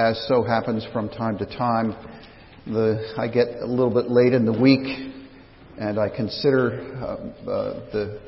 [0.00, 1.94] as so happens from time to time,
[2.66, 5.12] the, I get a little bit late in the week
[5.78, 8.20] and I consider uh, uh, the,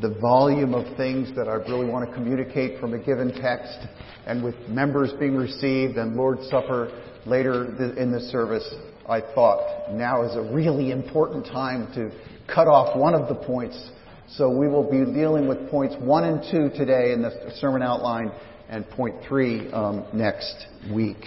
[0.00, 3.78] the volume of things that I really want to communicate from a given text
[4.26, 6.90] and with members being received and Lord's Supper
[7.24, 8.68] later in the service,
[9.08, 12.10] I thought now is a really important time to
[12.52, 13.90] cut off one of the points.
[14.30, 18.32] So we will be dealing with points one and two today in the sermon outline
[18.72, 21.22] and point three um, next week.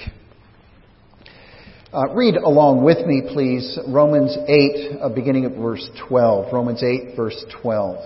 [1.94, 6.52] Uh, read along with me, please, Romans 8, uh, beginning at verse 12.
[6.52, 7.98] Romans 8, verse 12.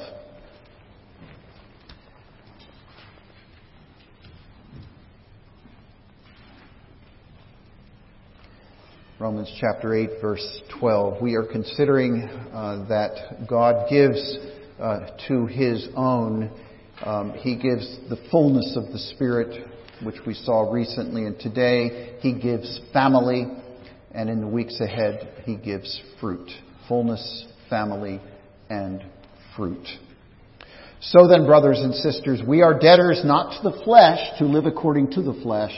[9.19, 11.21] Romans chapter 8, verse 12.
[11.21, 14.38] We are considering uh, that God gives
[14.81, 16.52] uh, to His own,
[17.05, 19.67] um, He gives the fullness of the Spirit,
[20.03, 23.45] which we saw recently, and today He gives family
[24.11, 26.50] and in the weeks ahead, he gives fruit.
[26.88, 28.20] Fullness, family,
[28.70, 29.03] and
[29.55, 29.86] fruit.
[31.02, 35.11] So then, brothers and sisters, we are debtors not to the flesh to live according
[35.11, 35.73] to the flesh.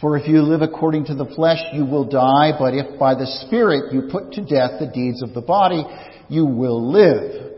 [0.00, 3.26] For if you live according to the flesh, you will die, but if by the
[3.46, 5.84] Spirit you put to death the deeds of the body,
[6.28, 7.57] you will live.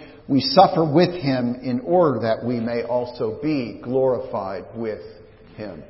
[0.27, 5.01] we suffer with Him in order that we may also be glorified with
[5.55, 5.83] Him.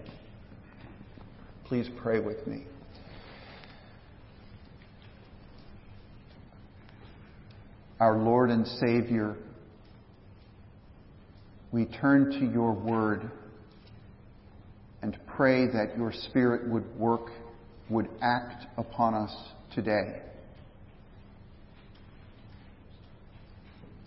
[1.66, 2.66] Please pray with me.
[8.02, 9.36] our Lord and Savior,
[11.72, 13.30] we turn to your word
[15.04, 17.30] and pray that your Spirit would work,
[17.92, 19.32] would act upon us
[19.76, 20.20] today.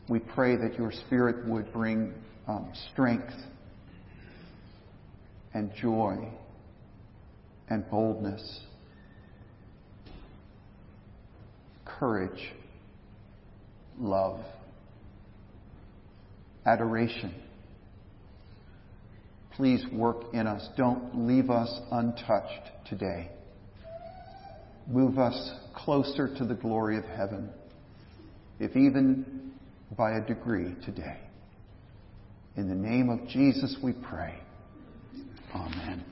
[0.09, 2.13] We pray that your Spirit would bring
[2.47, 3.33] um, strength
[5.55, 6.29] and joy
[7.71, 8.61] and boldness,
[11.87, 12.53] courage
[13.99, 14.41] love,
[16.67, 17.35] adoration.
[19.53, 20.69] Please work in us.
[20.77, 23.31] Don't leave us untouched today.
[24.87, 27.49] Move us closer to the glory of heaven,
[28.59, 29.54] if even
[29.97, 31.19] by a degree today.
[32.57, 34.35] In the name of Jesus we pray.
[35.55, 36.05] Amen.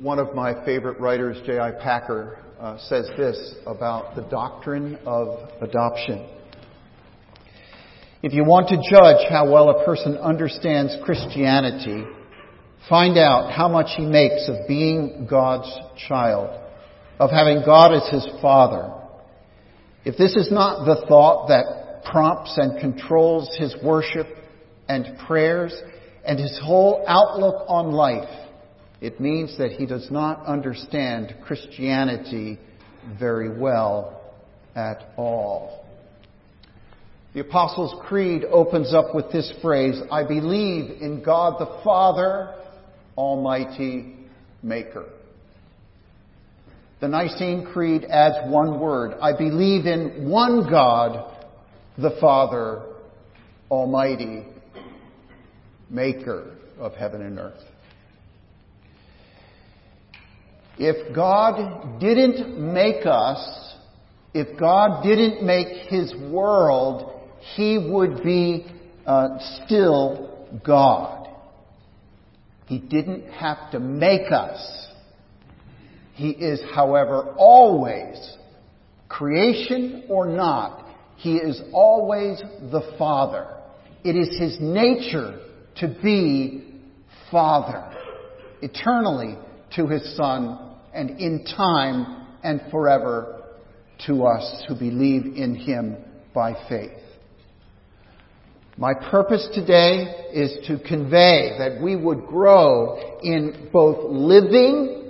[0.00, 1.72] One of my favorite writers, J.I.
[1.82, 6.28] Packer, uh, says this about the doctrine of adoption.
[8.22, 12.04] If you want to judge how well a person understands Christianity,
[12.88, 15.72] find out how much he makes of being God's
[16.08, 16.60] child,
[17.18, 18.92] of having God as his father.
[20.08, 24.26] If this is not the thought that prompts and controls his worship
[24.88, 25.78] and prayers
[26.24, 28.30] and his whole outlook on life,
[29.02, 32.58] it means that he does not understand Christianity
[33.20, 34.34] very well
[34.74, 35.84] at all.
[37.34, 42.54] The Apostles' Creed opens up with this phrase I believe in God the Father,
[43.14, 44.16] Almighty
[44.62, 45.04] Maker.
[47.00, 51.36] The Nicene Creed adds one word I believe in one God,
[51.96, 52.82] the Father,
[53.70, 54.44] Almighty
[55.90, 57.62] Maker of heaven and earth.
[60.76, 63.74] If God didn't make us,
[64.34, 67.20] if God didn't make His world,
[67.56, 68.66] He would be
[69.06, 71.28] uh, still God.
[72.66, 74.87] He didn't have to make us.
[76.18, 78.18] He is, however, always,
[79.08, 80.84] creation or not,
[81.14, 82.40] He is always
[82.72, 83.46] the Father.
[84.02, 85.38] It is His nature
[85.76, 86.74] to be
[87.30, 87.88] Father,
[88.62, 89.38] eternally
[89.76, 90.58] to His Son
[90.92, 93.40] and in time and forever
[94.08, 95.98] to us who believe in Him
[96.34, 96.98] by faith.
[98.76, 105.07] My purpose today is to convey that we would grow in both living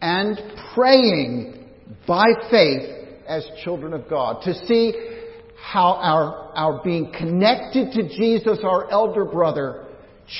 [0.00, 0.38] and
[0.74, 1.68] praying
[2.06, 4.42] by faith as children of God.
[4.44, 4.92] To see
[5.62, 9.86] how our, our being connected to Jesus, our elder brother,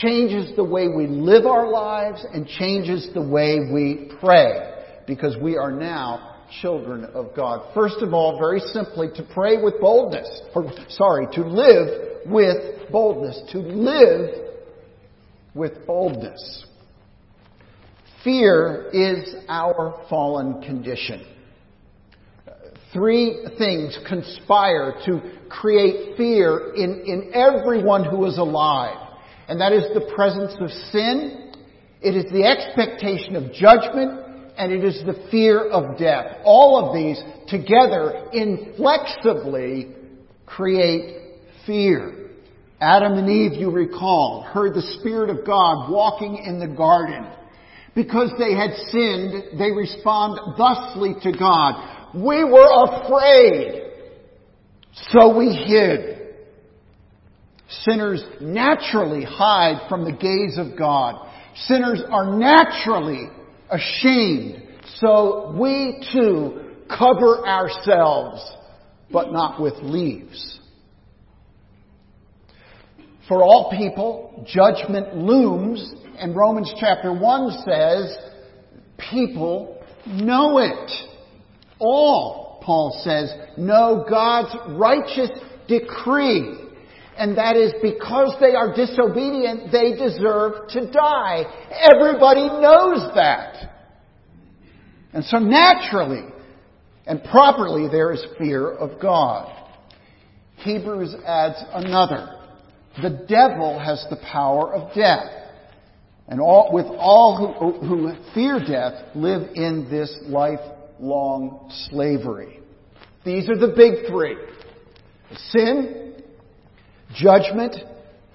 [0.00, 4.70] changes the way we live our lives and changes the way we pray
[5.06, 7.72] because we are now children of God.
[7.74, 13.40] First of all, very simply, to pray with boldness, or sorry, to live with boldness,
[13.52, 14.30] to live
[15.54, 16.64] with boldness.
[18.22, 21.24] Fear is our fallen condition.
[22.92, 28.96] Three things conspire to create fear in, in everyone who is alive.
[29.48, 31.52] And that is the presence of sin,
[32.02, 34.20] it is the expectation of judgment,
[34.56, 36.36] and it is the fear of death.
[36.44, 39.94] All of these together inflexibly
[40.46, 41.16] create
[41.66, 42.30] fear.
[42.80, 47.26] Adam and Eve, you recall, heard the Spirit of God walking in the garden.
[47.94, 52.14] Because they had sinned, they respond thusly to God.
[52.14, 53.82] We were afraid,
[55.10, 56.18] so we hid.
[57.68, 61.26] Sinners naturally hide from the gaze of God.
[61.66, 63.28] Sinners are naturally
[63.70, 64.62] ashamed,
[64.96, 68.40] so we too cover ourselves,
[69.12, 70.58] but not with leaves.
[73.28, 78.16] For all people, judgment looms, and Romans chapter 1 says,
[79.10, 80.90] people know it
[81.78, 85.30] all, Paul says, know God's righteous
[85.66, 86.58] decree.
[87.16, 91.42] And that is because they are disobedient, they deserve to die.
[91.92, 93.70] Everybody knows that.
[95.12, 96.28] And so naturally
[97.06, 99.52] and properly there is fear of God.
[100.56, 102.36] Hebrews adds another.
[103.02, 105.40] The devil has the power of death.
[106.30, 112.60] And all, with all who, who fear death live in this lifelong slavery.
[113.24, 114.36] These are the big three
[115.50, 116.22] sin,
[117.14, 117.76] judgment,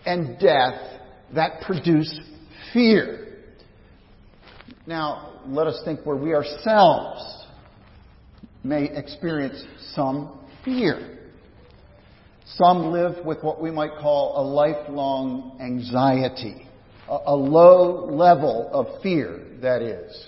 [0.06, 0.80] and death
[1.34, 2.20] that produce
[2.74, 3.38] fear.
[4.86, 7.46] Now, let us think where we ourselves
[8.64, 9.64] may experience
[9.94, 11.20] some fear.
[12.46, 16.68] Some live with what we might call a lifelong anxiety,
[17.08, 20.28] a, low level of fear, that is.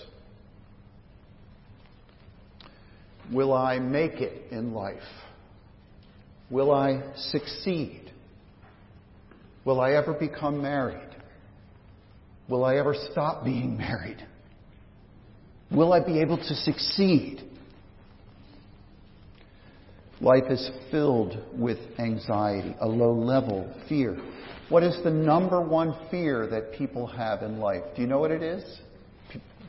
[3.31, 4.97] Will I make it in life?
[6.50, 8.12] Will I succeed?
[9.65, 11.09] Will I ever become married?
[12.47, 14.25] Will I ever stop being married?
[15.69, 17.44] Will I be able to succeed?
[20.21, 24.18] Life is filled with anxiety, a low level fear.
[24.69, 27.84] What is the number one fear that people have in life?
[27.96, 28.64] Do you know what it is?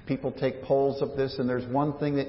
[0.08, 2.26] people take polls of this, and there's one thing that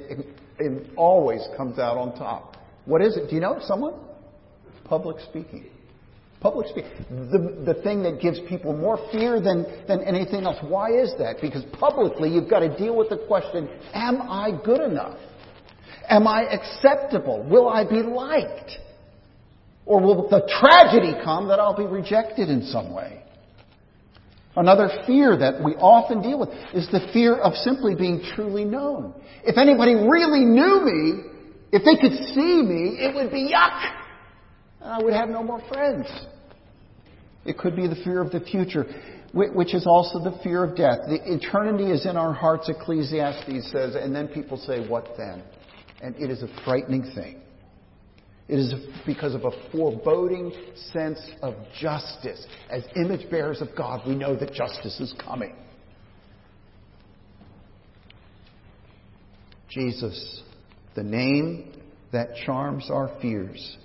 [0.59, 2.57] it always comes out on top.
[2.85, 3.29] What is it?
[3.29, 3.93] Do you know someone?
[4.83, 5.65] Public speaking.
[6.41, 6.91] Public speaking.
[7.09, 10.57] The, the thing that gives people more fear than, than anything else.
[10.61, 11.37] Why is that?
[11.41, 15.17] Because publicly you've got to deal with the question, am I good enough?
[16.09, 17.43] Am I acceptable?
[17.43, 18.71] Will I be liked?
[19.89, 23.23] Or will the tragedy come that I'll be rejected in some way?
[24.55, 29.15] Another fear that we often deal with is the fear of simply being truly known.
[29.43, 31.23] If anybody really knew me,
[31.71, 33.95] if they could see me, it would be yuck.
[34.81, 36.05] And I would have no more friends.
[37.43, 38.85] It could be the fear of the future,
[39.33, 40.99] which is also the fear of death.
[41.07, 45.41] The eternity is in our hearts, Ecclesiastes says, and then people say, What then?
[45.99, 47.41] And it is a frightening thing.
[48.49, 48.73] It is
[49.05, 50.51] because of a foreboding
[50.91, 52.43] sense of justice.
[52.71, 55.55] As image bearers of God, we know that justice is coming.
[59.69, 60.41] Jesus,
[60.95, 61.79] the name
[62.11, 63.77] that charms our fears,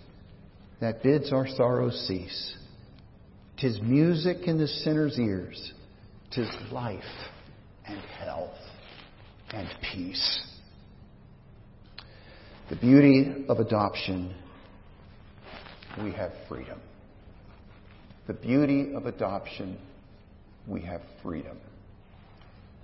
[0.80, 2.56] that bids our sorrows cease.
[3.59, 5.75] Tis music in the sinner's ears,
[6.30, 7.02] tis life
[7.87, 8.56] and health
[9.50, 10.42] and peace.
[12.71, 14.35] The beauty of adoption
[16.03, 16.81] we have freedom.
[18.27, 19.79] The beauty of adoption,
[20.67, 21.59] we have freedom.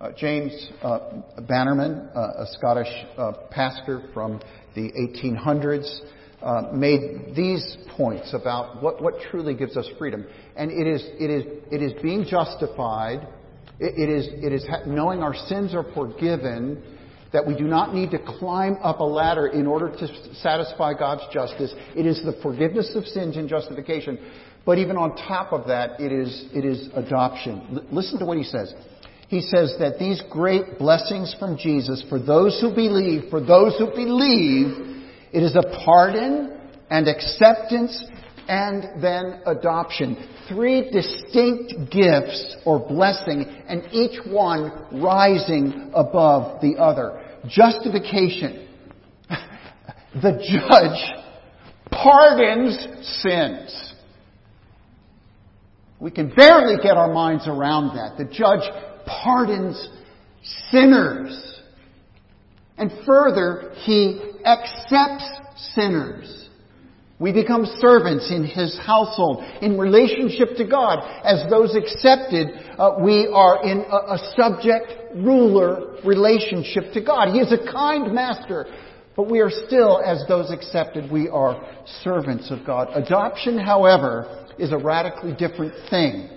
[0.01, 2.89] Uh, James uh, Bannerman, uh, a Scottish
[3.19, 4.41] uh, pastor from
[4.75, 6.01] the 1800s,
[6.43, 10.25] uh, made these points about what, what truly gives us freedom.
[10.57, 13.29] And it is, it is, it is being justified,
[13.79, 16.83] it, it is, it is knowing our sins are forgiven,
[17.33, 21.23] that we do not need to climb up a ladder in order to satisfy God's
[21.33, 21.73] justice.
[21.97, 24.19] It is the forgiveness of sins and justification.
[24.67, 27.67] But even on top of that, it is, it is adoption.
[27.73, 28.75] L- listen to what he says.
[29.29, 33.87] He says that these great blessings from Jesus for those who believe, for those who
[33.87, 36.59] believe, it is a pardon
[36.91, 38.05] and acceptance
[38.51, 40.17] and then adoption.
[40.49, 47.25] Three distinct gifts or blessing, and each one rising above the other.
[47.49, 48.69] Justification.
[50.13, 51.23] The judge
[51.93, 52.77] pardons
[53.23, 53.95] sins.
[56.01, 58.19] We can barely get our minds around that.
[58.19, 58.69] The judge
[59.07, 59.89] pardons
[60.73, 61.61] sinners.
[62.77, 65.31] And further, he accepts
[65.77, 66.50] sinners.
[67.21, 71.01] We become servants in His household, in relationship to God.
[71.23, 72.49] As those accepted,
[72.79, 77.29] uh, we are in a, a subject-ruler relationship to God.
[77.29, 78.65] He is a kind master,
[79.17, 81.63] but we are still, as those accepted, we are
[82.03, 82.89] servants of God.
[82.95, 86.31] Adoption, however, is a radically different thing.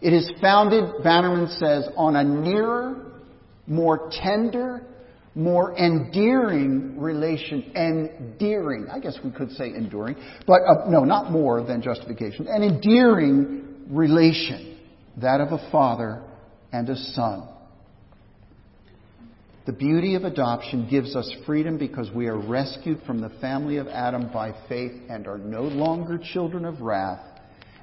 [0.00, 3.12] It is founded, Bannerman says, on a nearer,
[3.66, 4.82] more tender,
[5.34, 11.62] more endearing relation, endearing, I guess we could say enduring, but uh, no, not more
[11.62, 14.78] than justification, an endearing relation,
[15.18, 16.22] that of a father
[16.72, 17.48] and a son.
[19.64, 23.86] The beauty of adoption gives us freedom because we are rescued from the family of
[23.86, 27.24] Adam by faith and are no longer children of wrath.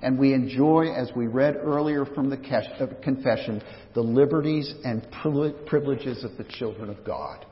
[0.01, 3.62] And we enjoy, as we read earlier from the uh, confession,
[3.94, 7.46] the liberties and privileges of the children of God.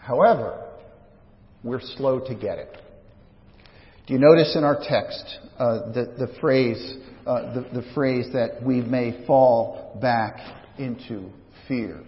[0.00, 0.68] However,
[1.62, 2.76] we're slow to get it.
[4.06, 8.62] Do you notice in our text uh, the, the, phrase, uh, the, the phrase that
[8.64, 10.38] we may fall back
[10.78, 11.30] into
[11.68, 12.02] fear?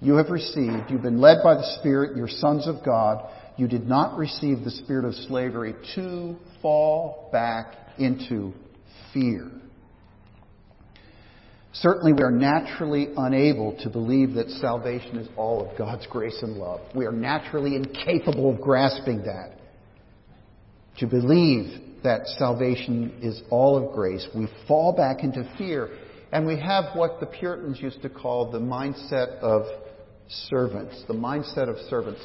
[0.00, 3.30] You have received, you've been led by the Spirit, you're sons of God.
[3.56, 8.52] You did not receive the spirit of slavery to fall back into
[9.12, 9.50] fear.
[11.72, 16.56] Certainly, we are naturally unable to believe that salvation is all of God's grace and
[16.56, 16.80] love.
[16.94, 19.52] We are naturally incapable of grasping that.
[20.98, 25.90] To believe that salvation is all of grace, we fall back into fear,
[26.32, 29.62] and we have what the Puritans used to call the mindset of
[30.28, 31.04] servants.
[31.06, 32.20] The mindset of servants.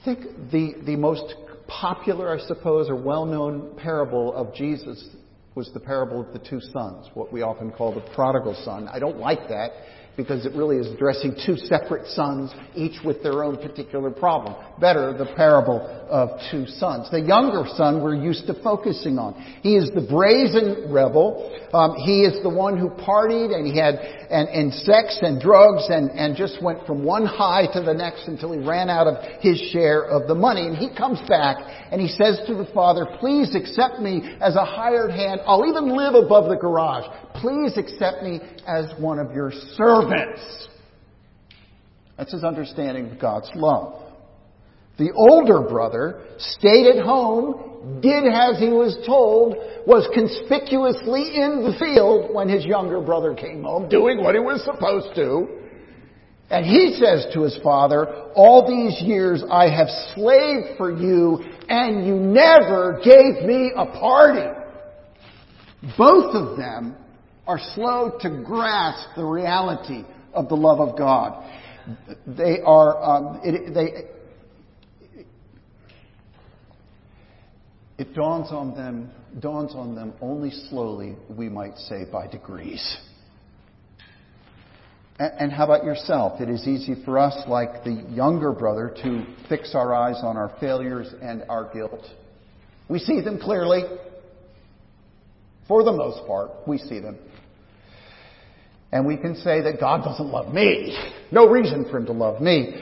[0.00, 1.34] I think the, the most
[1.68, 5.10] popular, I suppose, or well known parable of Jesus
[5.54, 8.88] was the parable of the two sons, what we often call the prodigal son.
[8.88, 9.72] I don't like that
[10.16, 14.54] because it really is addressing two separate sons, each with their own particular problem.
[14.80, 17.10] Better, the parable of two sons.
[17.10, 19.34] The younger son we're used to focusing on.
[19.62, 21.56] He is the brazen rebel.
[21.72, 23.94] Um, he is the one who partied and he had
[24.30, 28.28] and, and sex and drugs and, and just went from one high to the next
[28.28, 30.66] until he ran out of his share of the money.
[30.66, 31.56] And he comes back
[31.92, 35.40] and he says to the father, please accept me as a hired hand.
[35.46, 37.06] I'll even live above the garage.
[37.36, 40.68] Please accept me as one of your servants.
[42.16, 44.10] That's his understanding of God's love.
[44.98, 49.54] The older brother stayed at home, did as he was told,
[49.86, 54.62] was conspicuously in the field when his younger brother came home, doing what he was
[54.62, 55.48] supposed to.
[56.50, 62.06] And he says to his father, all these years I have slaved for you and
[62.06, 64.60] you never gave me a party.
[65.96, 66.96] Both of them
[67.50, 71.44] are slow to grasp the reality of the love of God.
[72.24, 74.04] They are, um, it, they,
[77.98, 82.98] it dawns on them, dawns on them only slowly, we might say, by degrees.
[85.18, 86.40] And, and how about yourself?
[86.40, 90.54] It is easy for us, like the younger brother, to fix our eyes on our
[90.60, 92.06] failures and our guilt.
[92.88, 93.82] We see them clearly.
[95.66, 97.18] For the most part, we see them.
[98.92, 100.96] And we can say that God doesn't love me.
[101.30, 102.74] No reason for him to love me.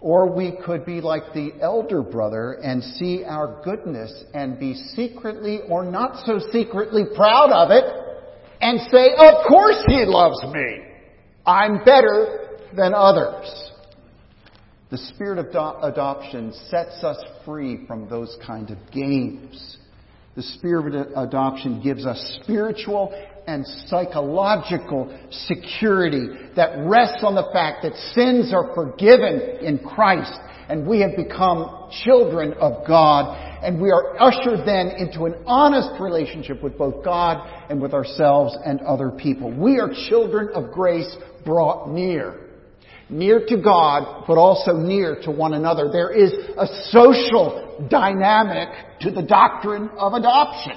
[0.00, 5.60] Or we could be like the elder brother and see our goodness and be secretly
[5.68, 7.84] or not so secretly proud of it
[8.60, 10.84] and say, of course he loves me.
[11.44, 13.72] I'm better than others.
[14.90, 19.76] The spirit of do- adoption sets us free from those kind of games.
[20.36, 23.12] The spirit of adoption gives us spiritual
[23.48, 30.38] and psychological security that rests on the fact that sins are forgiven in Christ
[30.68, 35.98] and we have become children of God and we are ushered then into an honest
[35.98, 39.50] relationship with both God and with ourselves and other people.
[39.50, 42.44] We are children of grace brought near.
[43.08, 45.88] Near to God, but also near to one another.
[45.90, 48.68] There is a social dynamic
[49.00, 50.74] to the doctrine of adoption.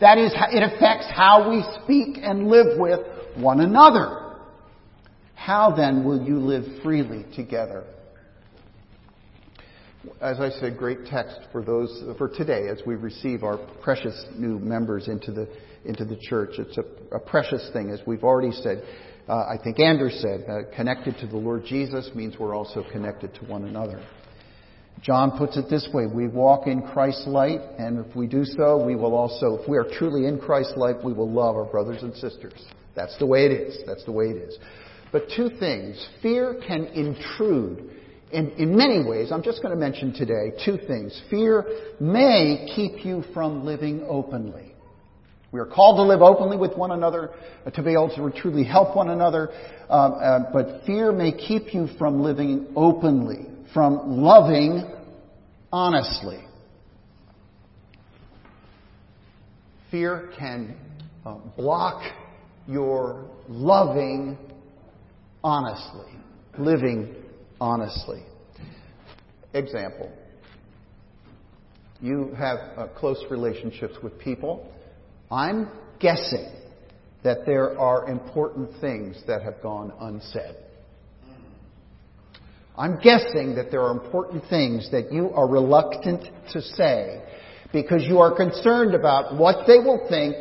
[0.00, 3.00] That is, it affects how we speak and live with
[3.36, 4.36] one another.
[5.34, 7.84] How then will you live freely together?
[10.20, 14.58] as I said, great text for those for today as we receive our precious new
[14.58, 15.48] members into the
[15.84, 16.50] into the church.
[16.58, 18.82] It's a, a precious thing, as we've already said.
[19.28, 23.34] Uh, I think Andrew said, uh, connected to the Lord Jesus means we're also connected
[23.34, 24.04] to one another.
[25.02, 28.84] John puts it this way we walk in Christ's light, and if we do so,
[28.84, 32.02] we will also, if we are truly in Christ's light, we will love our brothers
[32.02, 32.60] and sisters.
[32.94, 33.78] That's the way it is.
[33.86, 34.58] That's the way it is.
[35.10, 36.06] But two things.
[36.20, 37.90] Fear can intrude
[38.30, 39.32] in, in many ways.
[39.32, 41.20] I'm just going to mention today two things.
[41.30, 41.64] Fear
[41.98, 44.74] may keep you from living openly.
[45.52, 47.30] We are called to live openly with one another,
[47.66, 49.50] uh, to be able to truly help one another,
[49.88, 54.84] um, uh, but fear may keep you from living openly from loving
[55.72, 56.40] honestly.
[59.90, 60.76] Fear can
[61.24, 62.02] uh, block
[62.68, 64.38] your loving
[65.42, 66.12] honestly,
[66.58, 67.14] living
[67.60, 68.22] honestly.
[69.52, 70.12] Example.
[72.00, 74.72] You have uh, close relationships with people.
[75.30, 76.50] I'm guessing
[77.22, 80.54] that there are important things that have gone unsaid.
[82.80, 87.22] I'm guessing that there are important things that you are reluctant to say
[87.74, 90.36] because you are concerned about what they will think,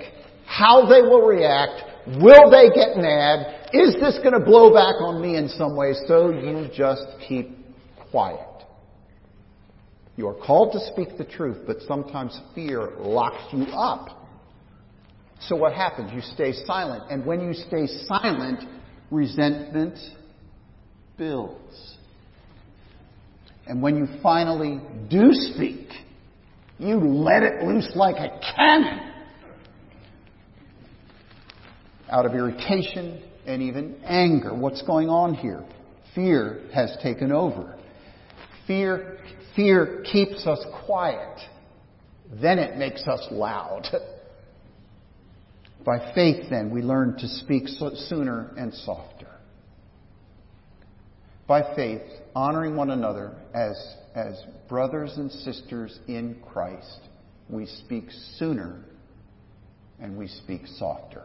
[0.46, 1.84] how they will react,
[2.22, 5.92] will they get mad, is this going to blow back on me in some way,
[6.08, 7.50] so you just keep
[8.10, 8.40] quiet.
[10.16, 14.18] You are called to speak the truth, but sometimes fear locks you up.
[15.42, 16.12] So what happens?
[16.14, 17.04] You stay silent.
[17.12, 18.64] And when you stay silent,
[19.12, 19.98] resentment
[21.18, 21.99] builds.
[23.70, 25.90] And when you finally do speak,
[26.80, 29.12] you let it loose like a cannon
[32.10, 34.56] out of irritation and even anger.
[34.56, 35.64] What's going on here?
[36.16, 37.78] Fear has taken over.
[38.66, 39.20] Fear,
[39.56, 41.40] fear keeps us quiet.
[42.42, 43.86] Then it makes us loud.
[45.86, 49.19] By faith, then, we learn to speak sooner and softer
[51.50, 52.04] by faith,
[52.36, 57.00] honoring one another as, as brothers and sisters in Christ,
[57.50, 58.06] we speak
[58.38, 58.86] sooner
[60.00, 61.24] and we speak softer.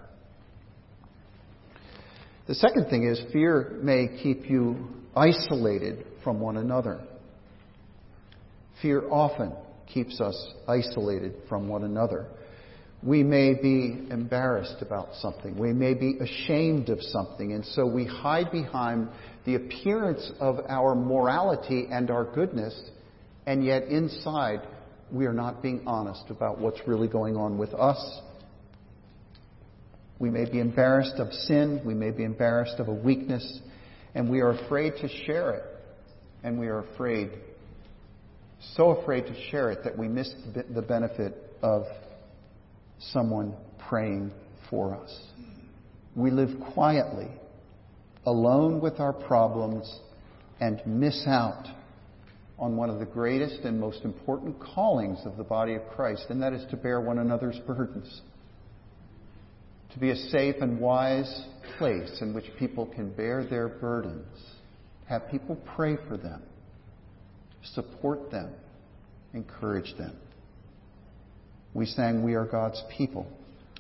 [2.49, 7.03] The second thing is fear may keep you isolated from one another.
[8.81, 9.53] Fear often
[9.87, 12.29] keeps us isolated from one another.
[13.03, 15.59] We may be embarrassed about something.
[15.59, 17.53] We may be ashamed of something.
[17.53, 19.09] And so we hide behind
[19.45, 22.75] the appearance of our morality and our goodness,
[23.47, 24.61] and yet inside
[25.11, 28.21] we are not being honest about what's really going on with us.
[30.19, 33.61] We may be embarrassed of sin, we may be embarrassed of a weakness,
[34.15, 35.65] and we are afraid to share it.
[36.43, 37.31] And we are afraid,
[38.77, 41.85] so afraid to share it, that we miss the benefit of
[42.99, 43.55] someone
[43.89, 44.31] praying
[44.69, 45.19] for us.
[46.15, 47.29] We live quietly
[48.27, 50.01] alone with our problems
[50.61, 51.67] and miss out
[52.59, 56.43] on one of the greatest and most important callings of the body of Christ, and
[56.43, 58.23] that is to bear one another's burdens.
[59.93, 61.43] To be a safe and wise
[61.79, 64.27] place in which people can bear their burdens.
[65.09, 66.43] Have people pray for them,
[67.75, 68.53] support them,
[69.35, 70.17] encourage them.
[71.75, 73.27] We sang, We are God's people.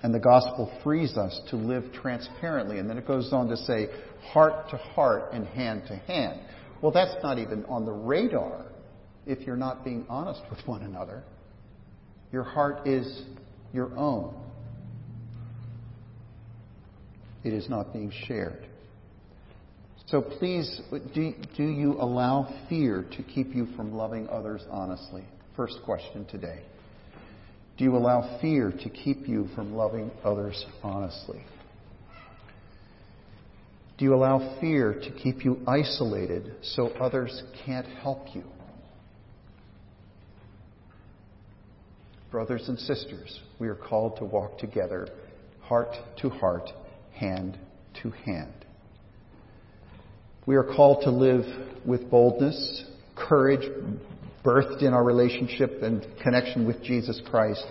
[0.02, 2.78] And the gospel frees us to live transparently.
[2.78, 3.88] And then it goes on to say,
[4.32, 6.40] heart to heart and hand to hand.
[6.82, 8.66] Well, that's not even on the radar
[9.26, 11.22] if you're not being honest with one another.
[12.32, 13.22] Your heart is
[13.72, 14.34] your own,
[17.42, 18.66] it is not being shared.
[20.06, 20.80] So please,
[21.14, 25.24] do, do you allow fear to keep you from loving others honestly?
[25.56, 26.62] First question today.
[27.76, 31.44] Do you allow fear to keep you from loving others honestly?
[33.98, 38.44] Do you allow fear to keep you isolated so others can't help you?
[42.30, 45.08] Brothers and sisters, we are called to walk together,
[45.62, 46.68] heart to heart,
[47.12, 47.56] hand
[48.02, 48.52] to hand.
[50.46, 51.44] We are called to live
[51.86, 52.84] with boldness,
[53.16, 53.68] courage,
[54.44, 57.64] birthed in our relationship and connection with Jesus Christ,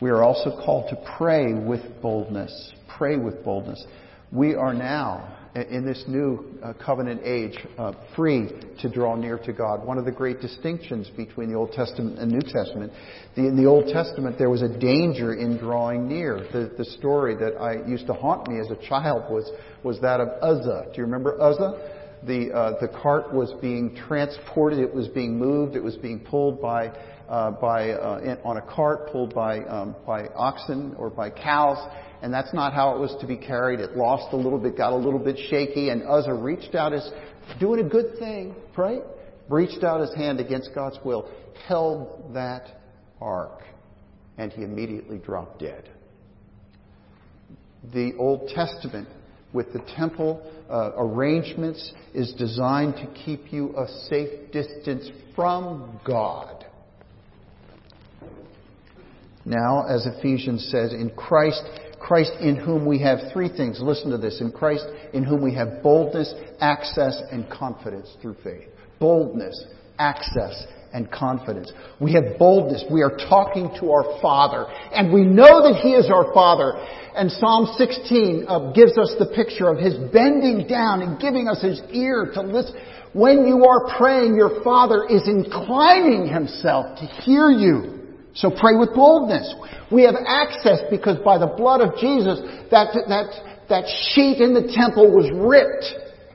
[0.00, 2.72] we are also called to pray with boldness.
[2.96, 3.84] Pray with boldness.
[4.32, 8.48] We are now, in this new uh, covenant age, uh, free
[8.80, 9.84] to draw near to God.
[9.84, 12.92] One of the great distinctions between the Old Testament and New Testament,
[13.36, 16.46] in the Old Testament there was a danger in drawing near.
[16.52, 19.50] The, the story that I used to haunt me as a child was,
[19.82, 20.92] was that of Uzzah.
[20.92, 21.99] Do you remember Uzzah?
[22.26, 26.60] The, uh, the cart was being transported, it was being moved, it was being pulled
[26.60, 26.88] by,
[27.28, 31.78] uh, by, uh, in, on a cart, pulled by, um, by oxen or by cows,
[32.22, 33.80] and that's not how it was to be carried.
[33.80, 37.10] It lost a little bit, got a little bit shaky, and Uzzah reached out his,
[37.58, 39.02] doing a good thing, right?
[39.48, 41.30] Reached out his hand against God's will,
[41.66, 42.68] held that
[43.20, 43.62] ark,
[44.36, 45.88] and he immediately dropped dead.
[47.94, 49.08] The Old Testament
[49.52, 56.64] with the temple uh, arrangements is designed to keep you a safe distance from God.
[59.44, 61.62] Now, as Ephesians says, in Christ,
[61.98, 63.80] Christ in whom we have three things.
[63.80, 64.40] Listen to this.
[64.40, 68.68] In Christ in whom we have boldness, access, and confidence through faith.
[68.98, 69.64] Boldness,
[69.98, 71.72] access, and confidence.
[72.00, 72.84] We have boldness.
[72.90, 74.66] We are talking to our Father.
[74.92, 76.72] And we know that He is our Father.
[77.14, 81.62] And Psalm 16 uh, gives us the picture of His bending down and giving us
[81.62, 82.76] His ear to listen.
[83.12, 87.98] When you are praying, your Father is inclining Himself to hear you.
[88.34, 89.54] So pray with boldness.
[89.90, 92.38] We have access because by the blood of Jesus,
[92.70, 95.86] that, that, that sheet in the temple was ripped.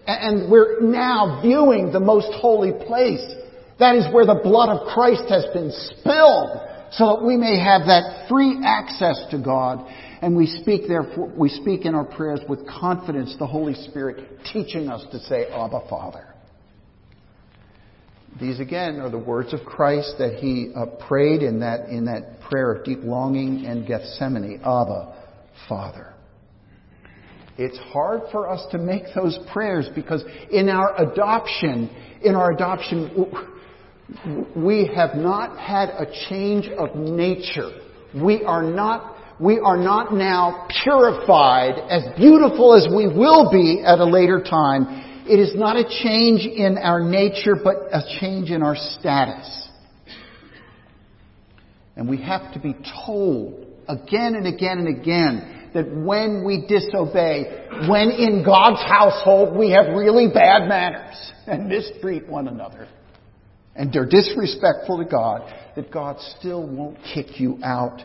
[0.07, 3.23] And we're now viewing the most holy place.
[3.79, 6.61] That is where the blood of Christ has been spilled
[6.91, 9.85] so that we may have that free access to God.
[10.21, 14.87] And we speak therefore, we speak in our prayers with confidence, the Holy Spirit teaching
[14.87, 16.33] us to say, Abba, Father.
[18.39, 22.41] These again are the words of Christ that he uh, prayed in that, in that
[22.49, 24.59] prayer of deep longing in Gethsemane.
[24.59, 25.15] Abba,
[25.69, 26.13] Father.
[27.57, 31.89] It's hard for us to make those prayers because in our adoption,
[32.21, 33.09] in our adoption,
[34.55, 37.71] we have not had a change of nature.
[38.13, 43.99] We are not, we are not now purified as beautiful as we will be at
[43.99, 45.23] a later time.
[45.27, 49.69] It is not a change in our nature, but a change in our status.
[51.95, 57.67] And we have to be told again and again and again that when we disobey,
[57.89, 62.87] when in God's household we have really bad manners and mistreat one another,
[63.75, 68.01] and they're disrespectful to God, that God still won't kick you out.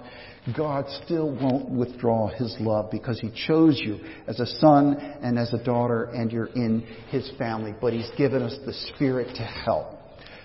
[0.56, 5.52] God still won't withdraw His love because He chose you as a son and as
[5.52, 7.74] a daughter and you're in His family.
[7.80, 9.96] But He's given us the Spirit to help.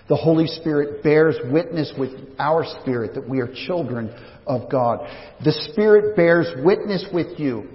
[0.08, 4.14] The Holy Spirit bears witness with our spirit that we are children
[4.46, 5.00] of God.
[5.44, 7.68] The Spirit bears witness with you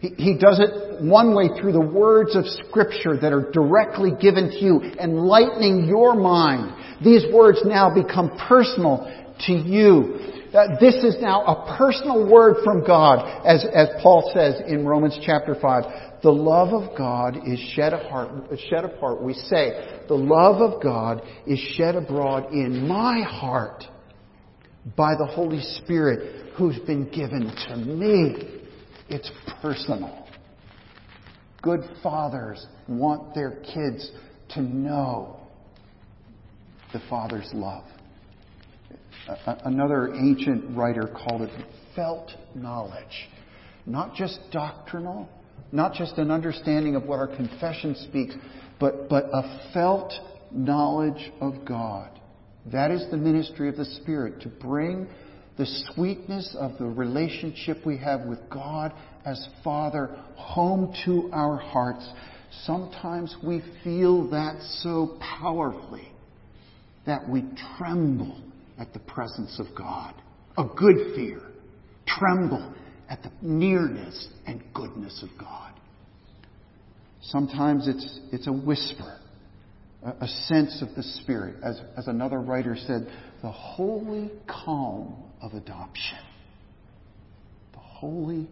[0.00, 4.50] he, he does it one way through the words of Scripture that are directly given
[4.50, 6.74] to you, enlightening your mind.
[7.04, 9.06] These words now become personal
[9.46, 10.18] to you.
[10.52, 15.18] Uh, this is now a personal word from God, as, as Paul says in Romans
[15.24, 16.22] chapter 5.
[16.22, 18.30] The love of God is shed apart,
[18.68, 19.22] shed apart.
[19.22, 23.84] We say, the love of God is shed abroad in my heart
[24.96, 28.59] by the Holy Spirit who's been given to me.
[29.10, 30.24] It's personal.
[31.62, 34.10] Good fathers want their kids
[34.50, 35.40] to know
[36.92, 37.84] the Father's love.
[39.64, 41.50] Another ancient writer called it
[41.94, 43.28] felt knowledge.
[43.84, 45.28] Not just doctrinal,
[45.72, 48.34] not just an understanding of what our confession speaks,
[48.78, 50.12] but, but a felt
[50.52, 52.10] knowledge of God.
[52.72, 55.08] That is the ministry of the Spirit, to bring
[55.60, 58.94] the sweetness of the relationship we have with God
[59.26, 62.08] as Father home to our hearts.
[62.64, 66.08] Sometimes we feel that so powerfully
[67.04, 67.44] that we
[67.76, 68.40] tremble
[68.78, 70.14] at the presence of God.
[70.56, 71.42] A good fear.
[72.06, 72.74] Tremble
[73.10, 75.74] at the nearness and goodness of God.
[77.20, 79.18] Sometimes it's, it's a whisper,
[80.02, 81.56] a, a sense of the Spirit.
[81.62, 86.18] As, as another writer said, the holy calm of adoption.
[87.72, 88.48] The holy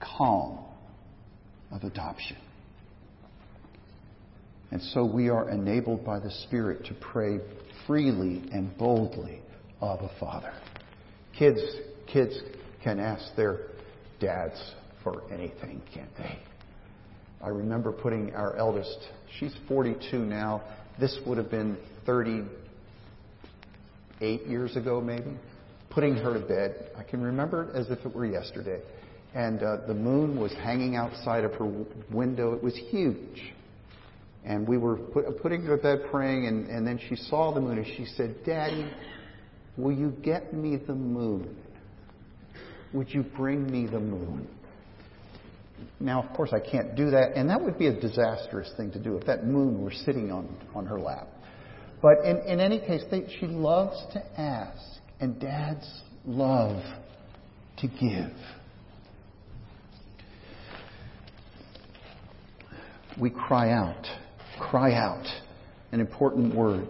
[0.00, 0.58] calm
[1.70, 2.36] of adoption.
[4.70, 7.38] And so we are enabled by the Spirit to pray
[7.86, 9.40] freely and boldly
[9.80, 10.52] of a Father.
[11.38, 11.60] Kids,
[12.12, 12.36] kids
[12.82, 13.68] can ask their
[14.20, 14.60] dads
[15.04, 16.36] for anything, can't they?
[17.40, 18.98] I remember putting our eldest,
[19.38, 20.62] she's 42 now.
[20.98, 25.36] This would have been 38 years ago, maybe
[25.96, 26.90] putting her to bed.
[26.94, 28.82] I can remember it as if it were yesterday.
[29.34, 31.64] And uh, the moon was hanging outside of her
[32.12, 32.52] window.
[32.52, 33.54] It was huge.
[34.44, 37.62] And we were put, putting her to bed praying, and, and then she saw the
[37.62, 38.92] moon and she said, Daddy,
[39.78, 41.56] will you get me the moon?
[42.92, 44.46] Would you bring me the moon?
[45.98, 48.98] Now, of course, I can't do that, and that would be a disastrous thing to
[48.98, 51.28] do if that moon were sitting on, on her lap.
[52.02, 56.82] But in, in any case, they, she loves to ask, and dads love
[57.78, 58.32] to give.
[63.20, 64.06] We cry out.
[64.60, 65.26] Cry out.
[65.92, 66.88] An important word.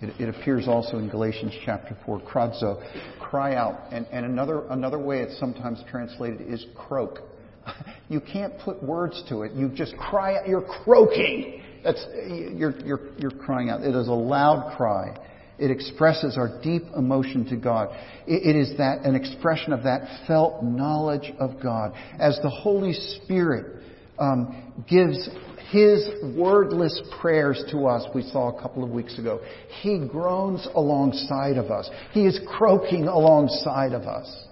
[0.00, 2.82] It, it, appears also in Galatians chapter 4, krazo,
[3.20, 3.92] cry out.
[3.92, 7.18] And, and another, another way it's sometimes translated is croak.
[8.08, 9.52] You can't put words to it.
[9.52, 10.48] You just cry out.
[10.48, 11.62] You're croaking.
[11.84, 13.82] That's, you're, you're, you're crying out.
[13.82, 15.16] It is a loud cry.
[15.60, 17.90] It expresses our deep emotion to God.
[18.26, 21.92] It, is that, an expression of that felt knowledge of God.
[22.18, 23.82] As the Holy Spirit
[24.18, 25.28] um, gives
[25.70, 29.40] his wordless prayers to us, we saw a couple of weeks ago.
[29.82, 31.90] He groans alongside of us.
[32.12, 34.44] He is croaking alongside of us.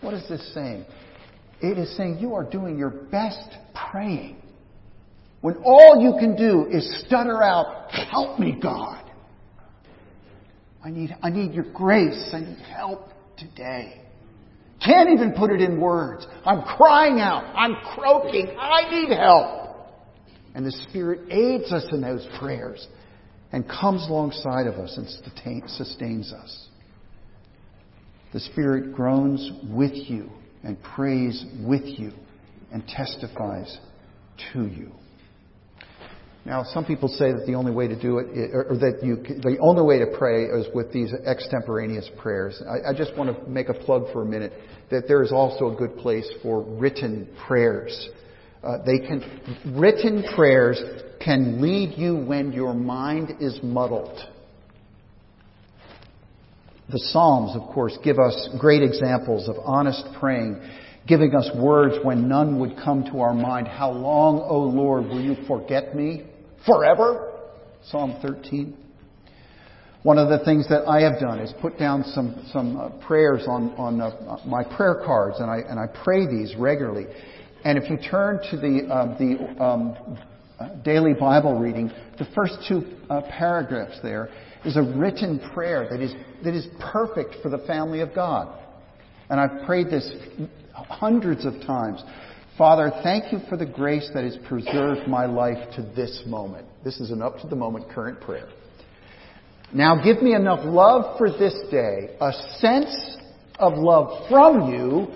[0.00, 0.86] What is this saying?
[1.60, 3.56] It is saying you are doing your best
[3.90, 4.36] praying.
[5.42, 9.03] When all you can do is stutter out, help me, God.
[10.84, 12.30] I need, I need your grace.
[12.32, 14.02] I need help today.
[14.84, 16.26] Can't even put it in words.
[16.44, 17.44] I'm crying out.
[17.56, 18.54] I'm croaking.
[18.58, 19.76] I need help.
[20.54, 22.86] And the Spirit aids us in those prayers
[23.50, 25.08] and comes alongside of us and
[25.70, 26.68] sustains us.
[28.34, 30.28] The Spirit groans with you
[30.64, 32.12] and prays with you
[32.72, 33.78] and testifies
[34.52, 34.90] to you.
[36.46, 39.56] Now, some people say that the only way to do it, or that you, the
[39.62, 42.62] only way to pray is with these extemporaneous prayers.
[42.68, 44.52] I, I just want to make a plug for a minute
[44.90, 48.10] that there is also a good place for written prayers.
[48.62, 50.82] Uh, they can, written prayers
[51.24, 54.18] can lead you when your mind is muddled.
[56.90, 60.60] The Psalms, of course, give us great examples of honest praying,
[61.06, 63.66] giving us words when none would come to our mind.
[63.66, 66.24] How long, O Lord, will you forget me?
[66.66, 67.32] Forever?
[67.90, 68.76] Psalm 13.
[70.02, 73.44] One of the things that I have done is put down some, some uh, prayers
[73.48, 77.06] on, on uh, my prayer cards, and I, and I pray these regularly.
[77.64, 80.18] And if you turn to the, uh, the um,
[80.84, 84.28] daily Bible reading, the first two uh, paragraphs there
[84.66, 88.58] is a written prayer that is, that is perfect for the family of God.
[89.30, 90.10] And I've prayed this
[90.74, 92.02] hundreds of times.
[92.56, 96.66] Father, thank you for the grace that has preserved my life to this moment.
[96.84, 98.48] This is an up to the moment current prayer.
[99.72, 103.16] Now give me enough love for this day, a sense
[103.58, 105.08] of love from you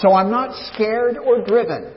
[0.00, 1.92] so I'm not scared or driven.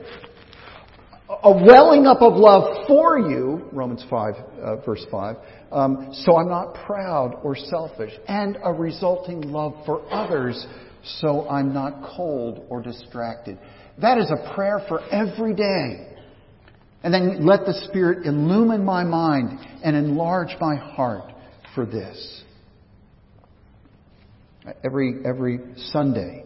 [1.42, 5.36] A welling up of love for you, Romans 5, uh, verse 5,
[5.70, 10.66] um, so I'm not proud or selfish, and a resulting love for others,
[11.20, 13.58] so I'm not cold or distracted.
[14.00, 16.08] That is a prayer for every day.
[17.02, 21.32] And then let the Spirit illumine my mind and enlarge my heart
[21.74, 22.42] for this.
[24.84, 26.44] Every, every Sunday,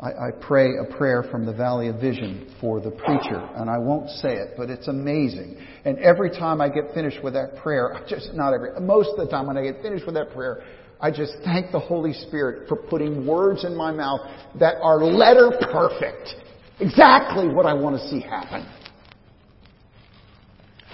[0.00, 3.78] I, I pray a prayer from the Valley of Vision for the preacher, and I
[3.78, 5.56] won't say it, but it's amazing.
[5.84, 9.18] And every time I get finished with that prayer, I just not every, most of
[9.18, 10.64] the time when I get finished with that prayer,
[11.00, 14.20] I just thank the Holy Spirit for putting words in my mouth
[14.58, 16.34] that are letter perfect.
[16.80, 18.66] Exactly what I want to see happen.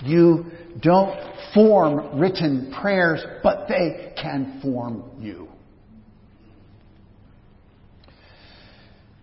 [0.02, 0.46] You
[0.82, 1.18] don't
[1.54, 5.48] form written prayers, but they can form you.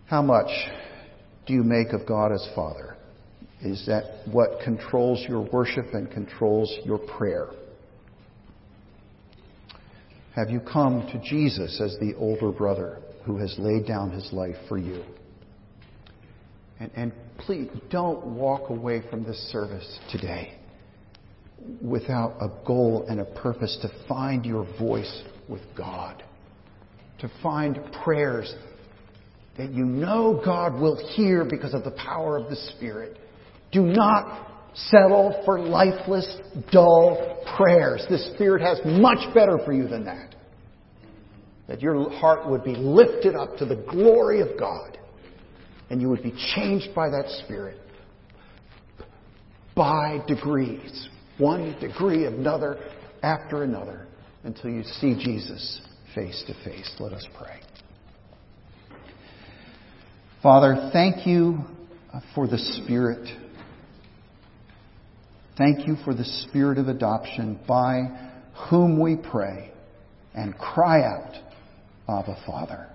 [0.07, 0.49] How much
[1.45, 2.97] do you make of God as Father?
[3.61, 7.47] Is that what controls your worship and controls your prayer?
[10.35, 14.55] Have you come to Jesus as the older brother who has laid down his life
[14.67, 15.03] for you?
[16.79, 20.57] And, and please don't walk away from this service today
[21.81, 26.23] without a goal and a purpose to find your voice with God,
[27.19, 28.53] to find prayers
[29.57, 33.19] that you know God will hear because of the power of the Spirit.
[33.71, 36.27] Do not settle for lifeless,
[36.71, 38.03] dull prayers.
[38.09, 40.35] The Spirit has much better for you than that.
[41.67, 44.97] That your heart would be lifted up to the glory of God
[45.93, 47.77] and you would be changed by that Spirit
[49.75, 52.79] by degrees, one degree another
[53.21, 54.07] after another,
[54.43, 55.81] until you see Jesus
[56.15, 56.91] face to face.
[56.99, 57.59] Let us pray.
[60.41, 61.59] Father, thank you
[62.11, 63.29] uh, for the Spirit.
[65.59, 68.31] Thank you for the Spirit of adoption by
[68.67, 69.71] whom we pray
[70.33, 71.35] and cry out,
[72.09, 72.89] Abba, Father.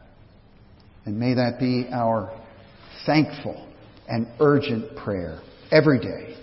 [1.05, 2.33] And may that be our
[3.07, 3.69] thankful
[4.09, 6.37] and urgent prayer every day.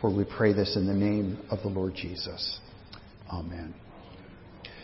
[0.00, 2.60] For we pray this in the name of the Lord Jesus.
[3.32, 3.74] Amen.